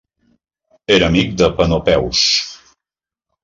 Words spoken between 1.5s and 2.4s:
Panopeus.